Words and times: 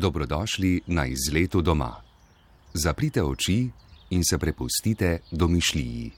Dobrodošli 0.00 0.80
na 0.86 1.04
izletu 1.06 1.60
doma. 1.60 1.92
Zaprite 2.74 3.22
oči 3.22 3.68
in 4.10 4.22
se 4.24 4.38
prepustite 4.38 5.18
domišljiji. 5.30 6.12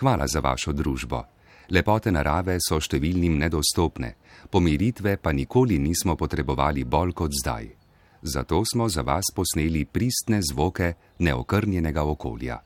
Hvala 0.00 0.26
za 0.26 0.40
vašo 0.40 0.72
družbo. 0.72 1.20
Lepote 1.70 2.10
narave 2.10 2.56
so 2.64 2.78
številnim 2.80 3.36
nedostopne, 3.38 4.14
pomiritve 4.50 5.18
pa 5.20 5.32
nikoli 5.36 5.76
nismo 5.78 6.16
potrebovali 6.16 6.86
bolj 6.88 7.12
kot 7.12 7.36
zdaj. 7.36 7.68
Zato 8.22 8.62
smo 8.64 8.88
za 8.88 9.04
vas 9.04 9.28
posneli 9.36 9.84
pristne 9.84 10.40
zvoke 10.42 10.94
neokrnjenega 11.20 12.04
okolja. 12.04 12.58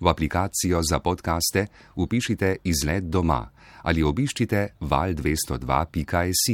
V 0.00 0.08
aplikacijo 0.08 0.80
za 0.82 0.98
podkaste 1.04 1.66
upišite 1.96 2.56
izlet 2.64 3.04
doma 3.12 3.44
ali 3.82 4.02
obiščite 4.02 4.80
val202.js 4.80 6.46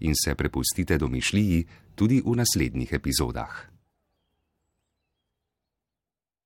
in 0.00 0.16
se 0.16 0.34
prepustite 0.34 0.98
domišljiji 0.98 1.64
tudi 1.94 2.22
v 2.24 2.36
naslednjih 2.36 2.92
epizodah. 2.92 3.73